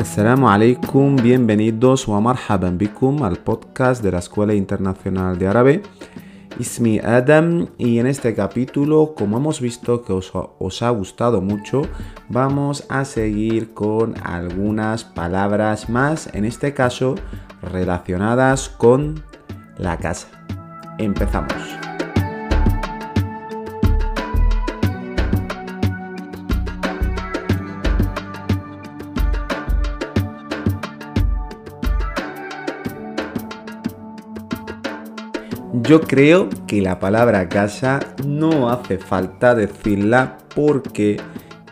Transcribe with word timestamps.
Assalamu 0.00 0.48
alaikum, 0.48 1.16
bienvenidos 1.16 2.08
wa 2.08 2.22
marhaban 2.22 2.78
bikum 2.78 3.22
al 3.22 3.36
podcast 3.36 4.02
de 4.02 4.10
la 4.10 4.20
Escuela 4.20 4.54
Internacional 4.54 5.38
de 5.38 5.46
Árabe. 5.46 5.82
Ismi 6.58 7.00
Adam 7.00 7.68
y 7.76 7.98
en 7.98 8.06
este 8.06 8.34
capítulo, 8.34 9.14
como 9.14 9.36
hemos 9.36 9.60
visto 9.60 10.02
que 10.02 10.14
os, 10.14 10.32
os, 10.34 10.82
ha 10.82 10.88
gustado 10.88 11.42
mucho, 11.42 11.82
vamos 12.30 12.86
a 12.88 13.04
seguir 13.04 13.74
con 13.74 14.14
algunas 14.24 15.04
palabras 15.04 15.90
más, 15.90 16.30
en 16.32 16.46
este 16.46 16.72
caso 16.72 17.16
relacionadas 17.60 18.70
con 18.70 19.22
la 19.76 19.98
casa. 19.98 20.28
Empezamos. 20.96 21.89
Yo 35.90 36.00
creo 36.00 36.48
que 36.68 36.80
la 36.80 37.00
palabra 37.00 37.48
casa 37.48 37.98
no 38.24 38.70
hace 38.70 38.96
falta 38.96 39.56
decirla 39.56 40.38
porque 40.54 41.20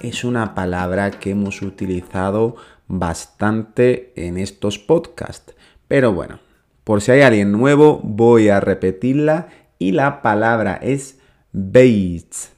es 0.01 0.25
una 0.25 0.57
palabra 0.57 1.13
que 1.13 1.31
hemos 1.31 1.63
utilizado 1.63 2.57
bastante 2.89 4.13
en 4.17 4.37
estos 4.37 4.81
podcasts. 4.81 5.55
Pero 5.87 6.13
bueno, 6.13 6.41
por 6.83 7.01
si 7.01 7.13
hay 7.13 7.21
alguien 7.21 7.53
nuevo, 7.53 8.01
voy 8.03 8.49
a 8.49 8.59
repetirla 8.59 9.51
y 9.79 9.93
la 9.93 10.21
palabra 10.21 10.81
es 10.83 11.21
Bates. 11.53 12.51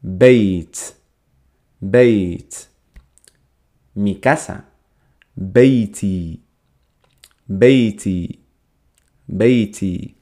Bates. 0.00 1.00
Bates. 1.78 2.70
Mi 3.94 4.16
casa. 4.16 4.64
Beiti. 5.36 6.42
Beiti. 7.46 8.44
Beiti. 9.28 10.19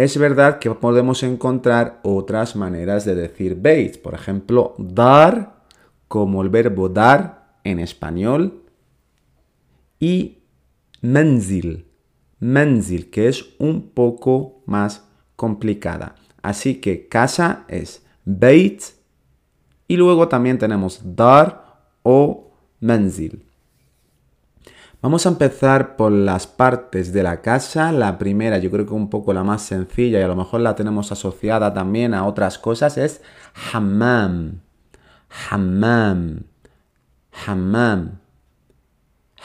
Es 0.00 0.16
verdad 0.16 0.60
que 0.60 0.70
podemos 0.70 1.22
encontrar 1.22 2.00
otras 2.02 2.56
maneras 2.56 3.04
de 3.04 3.14
decir 3.14 3.56
Bates. 3.56 3.98
Por 3.98 4.14
ejemplo, 4.14 4.74
dar, 4.78 5.66
como 6.08 6.40
el 6.40 6.48
verbo 6.48 6.88
dar 6.88 7.58
en 7.64 7.78
español. 7.80 8.62
Y 9.98 10.38
menzil, 11.02 11.84
menzil, 12.38 13.10
que 13.10 13.28
es 13.28 13.44
un 13.58 13.90
poco 13.90 14.62
más 14.64 15.04
complicada. 15.36 16.14
Así 16.40 16.76
que 16.76 17.06
casa 17.06 17.66
es 17.68 18.02
beit 18.24 18.82
y 19.86 19.98
luego 19.98 20.28
también 20.28 20.56
tenemos 20.56 21.02
dar 21.14 21.90
o 22.02 22.54
menzil. 22.80 23.49
Vamos 25.02 25.24
a 25.24 25.30
empezar 25.30 25.96
por 25.96 26.12
las 26.12 26.46
partes 26.46 27.10
de 27.14 27.22
la 27.22 27.40
casa. 27.40 27.90
La 27.90 28.18
primera, 28.18 28.58
yo 28.58 28.70
creo 28.70 28.84
que 28.84 28.92
un 28.92 29.08
poco 29.08 29.32
la 29.32 29.42
más 29.42 29.62
sencilla 29.62 30.20
y 30.20 30.22
a 30.22 30.28
lo 30.28 30.36
mejor 30.36 30.60
la 30.60 30.74
tenemos 30.74 31.10
asociada 31.10 31.72
también 31.72 32.12
a 32.12 32.26
otras 32.26 32.58
cosas, 32.58 32.98
es 32.98 33.22
hammam. 33.72 34.60
Hammam. 35.50 36.42
Hammam. 37.46 38.18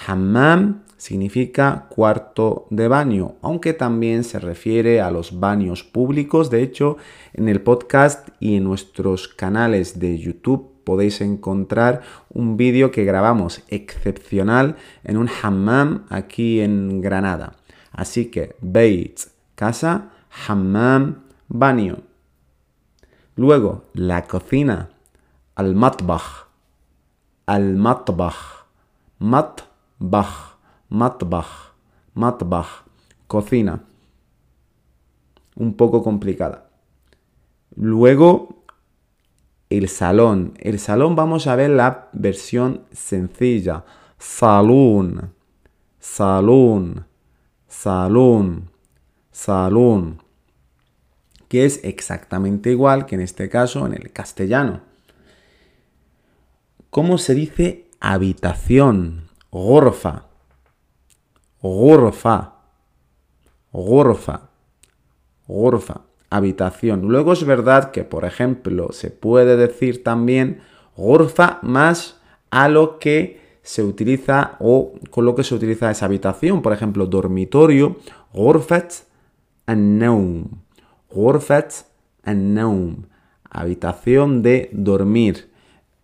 Hammam 0.06 0.84
significa 0.98 1.88
cuarto 1.88 2.68
de 2.70 2.90
baño, 2.90 3.36
aunque 3.42 3.72
también 3.72 4.26
se 4.26 4.40
refiere 4.40 5.00
a 5.00 5.10
los 5.10 5.40
baños 5.40 5.86
públicos. 5.86 6.50
De 6.50 6.64
hecho, 6.64 6.98
en 7.32 7.48
el 7.48 7.62
podcast 7.62 8.28
y 8.42 8.58
en 8.58 8.66
nuestros 8.66 9.30
canales 9.30 10.00
de 10.00 10.20
YouTube 10.20 10.75
podéis 10.86 11.20
encontrar 11.22 12.02
un 12.30 12.56
vídeo 12.56 12.92
que 12.92 13.04
grabamos 13.04 13.64
excepcional 13.68 14.78
en 15.04 15.18
un 15.18 15.30
hammam 15.42 16.06
aquí 16.10 16.62
en 16.62 17.02
Granada. 17.02 17.54
Así 17.92 18.28
que 18.32 18.56
Beit, 18.62 19.20
casa, 19.56 20.12
hammam, 20.48 21.24
baño. 21.48 21.98
Luego, 23.36 23.84
la 23.94 24.24
cocina, 24.24 24.90
al-matbach, 25.56 26.48
al-matbach, 27.46 28.66
matbach 29.20 30.56
matbach, 30.90 31.74
matbach, 32.14 32.86
cocina. 33.28 33.84
Un 35.56 35.74
poco 35.76 36.04
complicada. 36.04 36.70
Luego, 37.76 38.55
el 39.78 39.90
salón. 39.90 40.54
El 40.60 40.80
salón 40.80 41.16
vamos 41.16 41.48
a 41.48 41.56
ver 41.56 41.70
la 41.70 42.10
versión 42.14 42.84
sencilla. 42.92 43.84
Salón, 44.18 45.34
salón, 46.00 47.06
salón, 47.68 48.70
salón. 49.32 50.22
Que 51.48 51.66
es 51.66 51.80
exactamente 51.84 52.72
igual 52.72 53.06
que 53.06 53.16
en 53.16 53.22
este 53.22 53.50
caso 53.50 53.86
en 53.86 53.94
el 53.94 54.12
castellano. 54.12 54.82
¿Cómo 56.90 57.18
se 57.18 57.36
dice 57.36 57.90
habitación? 58.00 59.30
Gorfa. 59.52 60.26
Gorfa. 61.62 62.54
Gorfa. 63.72 64.50
Gorfa. 65.48 66.02
Habitación. 66.30 67.04
Luego 67.04 67.34
es 67.34 67.46
verdad 67.46 67.92
que, 67.92 68.04
por 68.04 68.26
ejemplo, 68.26 68.92
se 68.92 69.12
puede 69.12 69.56
decir 69.58 70.04
también 70.04 70.62
gorfa 70.96 71.60
más 71.62 72.22
a 72.50 72.68
lo 72.68 73.00
que 73.00 73.40
se 73.62 73.84
utiliza 73.84 74.58
o 74.60 74.94
con 75.10 75.26
lo 75.26 75.36
que 75.36 75.44
se 75.44 75.56
utiliza 75.56 75.90
esa 75.90 76.06
habitación. 76.06 76.62
Por 76.62 76.74
ejemplo, 76.74 77.08
dormitorio. 77.08 77.98
Gorfat 78.34 78.94
an-naum. 79.66 80.46
Gorfat 81.10 81.74
an-naum. 82.24 83.06
Habitación 83.50 84.42
de 84.42 84.70
dormir. 84.72 85.50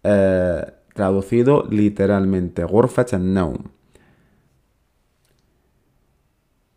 Eh, 0.03 0.65
traducido 0.93 1.67
literalmente. 1.69 2.63
Gorfat 2.63 3.13
an-naum. 3.13 3.57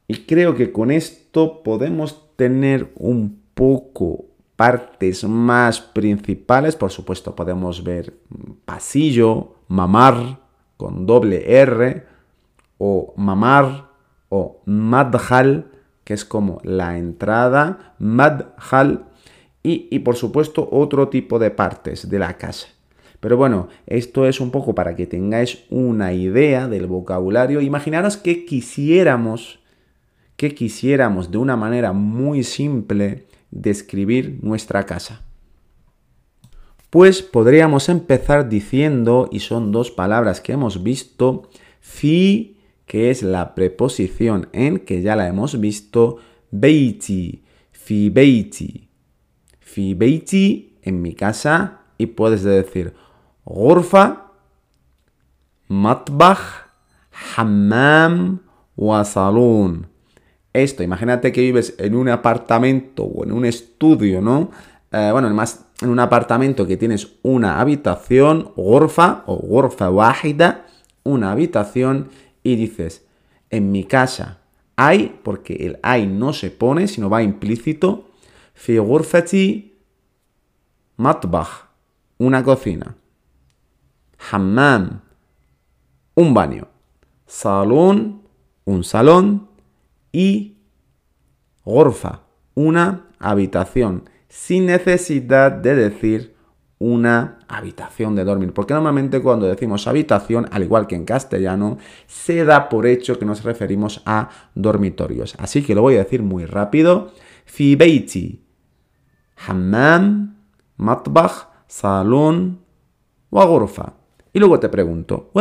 Y 0.06 0.26
creo 0.26 0.54
que 0.54 0.70
con 0.70 0.90
esto 0.90 1.62
podemos 1.62 2.23
tener 2.36 2.92
un 2.96 3.40
poco 3.54 4.24
partes 4.56 5.24
más 5.24 5.80
principales. 5.80 6.76
Por 6.76 6.90
supuesto, 6.90 7.34
podemos 7.34 7.82
ver 7.82 8.14
pasillo, 8.64 9.54
mamar 9.68 10.40
con 10.76 11.06
doble 11.06 11.60
R, 11.60 12.04
o 12.78 13.14
mamar, 13.16 13.88
o 14.28 14.60
madhal, 14.66 15.70
que 16.04 16.14
es 16.14 16.24
como 16.24 16.60
la 16.64 16.98
entrada, 16.98 17.94
madhal, 17.98 19.06
y, 19.62 19.88
y 19.90 20.00
por 20.00 20.16
supuesto 20.16 20.68
otro 20.70 21.08
tipo 21.08 21.38
de 21.38 21.50
partes 21.50 22.08
de 22.10 22.18
la 22.18 22.36
casa. 22.36 22.68
Pero 23.20 23.38
bueno, 23.38 23.68
esto 23.86 24.26
es 24.26 24.40
un 24.40 24.50
poco 24.50 24.74
para 24.74 24.96
que 24.96 25.06
tengáis 25.06 25.64
una 25.70 26.12
idea 26.12 26.68
del 26.68 26.86
vocabulario. 26.86 27.62
Imaginaros 27.62 28.18
que 28.18 28.44
quisiéramos 28.44 29.63
que 30.36 30.54
quisiéramos 30.54 31.30
de 31.30 31.38
una 31.38 31.56
manera 31.56 31.92
muy 31.92 32.42
simple 32.42 33.26
describir 33.50 34.38
nuestra 34.42 34.84
casa. 34.84 35.22
Pues 36.90 37.22
podríamos 37.22 37.88
empezar 37.88 38.48
diciendo, 38.48 39.28
y 39.32 39.40
son 39.40 39.72
dos 39.72 39.90
palabras 39.90 40.40
que 40.40 40.52
hemos 40.52 40.82
visto, 40.82 41.50
fi, 41.80 42.58
que 42.86 43.10
es 43.10 43.22
la 43.22 43.54
preposición 43.54 44.48
en, 44.52 44.78
que 44.78 45.02
ya 45.02 45.16
la 45.16 45.26
hemos 45.26 45.58
visto, 45.58 46.18
beiti, 46.50 47.42
fi 47.72 48.10
beiti, 48.10 48.88
fi 49.58 49.94
beiti, 49.94 50.78
en 50.82 51.02
mi 51.02 51.14
casa, 51.14 51.80
y 51.98 52.06
puedes 52.06 52.44
decir 52.44 52.94
gorfa, 53.44 54.32
matbach, 55.68 56.68
hammam, 57.36 58.40
wa 58.76 59.04
salón 59.04 59.93
esto. 60.54 60.82
Imagínate 60.82 61.32
que 61.32 61.42
vives 61.42 61.74
en 61.78 61.94
un 61.94 62.08
apartamento 62.08 63.04
o 63.04 63.24
en 63.24 63.32
un 63.32 63.44
estudio, 63.44 64.22
¿no? 64.22 64.50
Eh, 64.90 65.10
bueno, 65.12 65.28
más 65.34 65.66
en 65.82 65.90
un 65.90 65.98
apartamento 65.98 66.66
que 66.66 66.76
tienes 66.76 67.16
una 67.22 67.60
habitación, 67.60 68.52
gorfa 68.56 69.24
o 69.26 69.36
gorfa 69.36 69.90
wahida, 69.90 70.66
una 71.02 71.32
habitación, 71.32 72.08
y 72.42 72.56
dices, 72.56 73.04
en 73.50 73.72
mi 73.72 73.84
casa 73.84 74.38
hay, 74.76 75.20
porque 75.22 75.54
el 75.54 75.78
hay 75.82 76.06
no 76.06 76.32
se 76.32 76.50
pone, 76.50 76.88
sino 76.88 77.10
va 77.10 77.22
implícito, 77.22 78.08
fi 78.54 78.78
ghurfati 78.78 79.74
matbach, 80.96 81.68
una 82.18 82.42
cocina, 82.44 82.96
hammam, 84.30 85.00
un 86.14 86.34
baño, 86.34 86.68
salón, 87.26 88.22
un 88.64 88.84
salón, 88.84 89.48
y 90.14 90.58
gorfa, 91.64 92.20
una 92.54 93.08
habitación, 93.18 94.08
sin 94.28 94.66
necesidad 94.66 95.50
de 95.50 95.74
decir 95.74 96.36
una 96.78 97.40
habitación 97.48 98.14
de 98.14 98.22
dormir. 98.22 98.52
Porque 98.54 98.74
normalmente 98.74 99.20
cuando 99.20 99.46
decimos 99.46 99.88
habitación, 99.88 100.46
al 100.52 100.62
igual 100.62 100.86
que 100.86 100.94
en 100.94 101.04
castellano, 101.04 101.78
se 102.06 102.44
da 102.44 102.68
por 102.68 102.86
hecho 102.86 103.18
que 103.18 103.24
nos 103.24 103.42
referimos 103.42 104.02
a 104.06 104.30
dormitorios. 104.54 105.34
Así 105.40 105.64
que 105.64 105.74
lo 105.74 105.82
voy 105.82 105.96
a 105.96 106.04
decir 106.04 106.22
muy 106.22 106.44
rápido. 106.44 107.10
Fi 107.44 107.74
beiti, 107.74 108.44
hammam, 109.48 110.36
matbach, 110.76 111.48
salón, 111.66 112.60
wa 113.32 113.48
Y 114.32 114.38
luego 114.38 114.60
te 114.60 114.68
pregunto? 114.68 115.32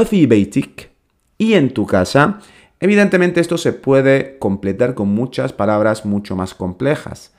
Y 1.38 1.54
en 1.54 1.74
tu 1.74 1.86
casa, 1.86 2.40
evidentemente 2.84 3.42
esto 3.42 3.58
se 3.58 3.74
puede 3.74 4.38
completar 4.38 4.94
con 4.94 5.10
muchas 5.10 5.54
palabras 5.54 6.06
mucho 6.06 6.36
más 6.36 6.54
complejas 6.54 7.34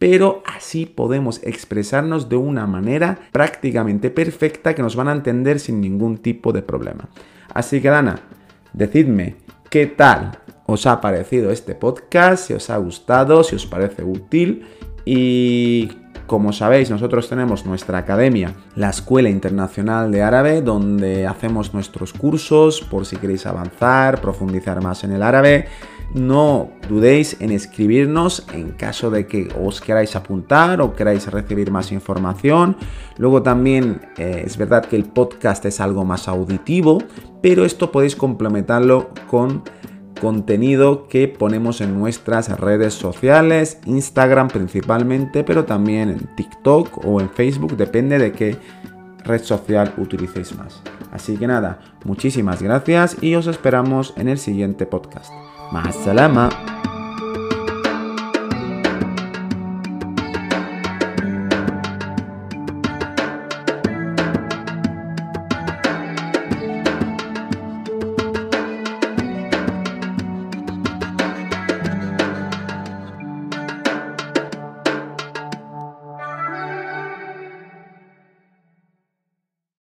pero 0.00 0.42
así 0.46 0.86
podemos 0.86 1.42
expresarnos 1.42 2.30
de 2.30 2.36
una 2.36 2.66
manera 2.66 3.18
prácticamente 3.32 4.08
perfecta 4.08 4.74
que 4.74 4.80
nos 4.80 4.96
van 4.96 5.08
a 5.08 5.12
entender 5.12 5.60
sin 5.60 5.82
ningún 5.82 6.16
tipo 6.16 6.54
de 6.54 6.62
problema. 6.62 7.10
Así 7.52 7.82
que 7.82 7.90
Dana, 7.90 8.18
decidme 8.72 9.36
qué 9.68 9.86
tal 9.86 10.38
os 10.64 10.86
ha 10.86 11.02
parecido 11.02 11.50
este 11.50 11.74
podcast, 11.74 12.46
si 12.46 12.54
os 12.54 12.70
ha 12.70 12.78
gustado, 12.78 13.44
si 13.44 13.56
os 13.56 13.66
parece 13.66 14.02
útil 14.02 14.64
y 15.04 15.90
como 16.30 16.52
sabéis, 16.52 16.88
nosotros 16.90 17.28
tenemos 17.28 17.66
nuestra 17.66 17.98
academia, 17.98 18.54
la 18.76 18.90
Escuela 18.90 19.28
Internacional 19.28 20.12
de 20.12 20.22
Árabe, 20.22 20.62
donde 20.62 21.26
hacemos 21.26 21.74
nuestros 21.74 22.12
cursos 22.12 22.82
por 22.82 23.04
si 23.04 23.16
queréis 23.16 23.46
avanzar, 23.46 24.20
profundizar 24.20 24.80
más 24.80 25.02
en 25.02 25.10
el 25.10 25.24
árabe 25.24 25.66
no 26.14 26.70
dudéis 26.88 27.36
en 27.40 27.52
escribirnos 27.52 28.44
en 28.52 28.72
caso 28.72 29.10
de 29.10 29.26
que 29.26 29.48
os 29.60 29.80
queráis 29.80 30.16
apuntar 30.16 30.80
o 30.80 30.94
queráis 30.94 31.26
recibir 31.28 31.70
más 31.70 31.92
información. 31.92 32.76
Luego 33.16 33.42
también 33.42 34.00
eh, 34.16 34.42
es 34.44 34.56
verdad 34.56 34.84
que 34.84 34.96
el 34.96 35.04
podcast 35.04 35.64
es 35.66 35.80
algo 35.80 36.04
más 36.04 36.26
auditivo, 36.26 36.98
pero 37.42 37.64
esto 37.64 37.92
podéis 37.92 38.16
complementarlo 38.16 39.10
con 39.28 39.62
contenido 40.20 41.08
que 41.08 41.26
ponemos 41.26 41.80
en 41.80 41.98
nuestras 41.98 42.48
redes 42.60 42.94
sociales, 42.94 43.78
Instagram 43.86 44.48
principalmente, 44.48 45.42
pero 45.42 45.64
también 45.64 46.10
en 46.10 46.36
TikTok 46.36 47.04
o 47.04 47.20
en 47.20 47.30
Facebook, 47.30 47.76
depende 47.76 48.18
de 48.18 48.32
qué 48.32 48.56
red 49.24 49.42
social 49.42 49.94
utilicéis 49.96 50.56
más. 50.56 50.82
Así 51.10 51.36
que 51.36 51.46
nada, 51.46 51.80
muchísimas 52.04 52.62
gracias 52.62 53.16
y 53.20 53.34
os 53.34 53.46
esperamos 53.46 54.14
en 54.16 54.28
el 54.28 54.38
siguiente 54.38 54.86
podcast. 54.86 55.32
Más 55.72 55.96
salama. 55.96 56.79